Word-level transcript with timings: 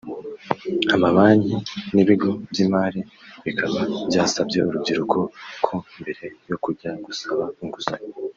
amabanki 0.95 1.55
n’ibigo 1.93 2.29
by’imari 2.49 3.01
bikaba 3.45 3.79
byasabye 4.07 4.57
urubyiruko 4.67 5.17
ko 5.65 5.75
mbere 5.99 6.25
yo 6.49 6.57
kujya 6.63 6.89
gusaba 7.05 7.43
inguzanyo 7.63 8.11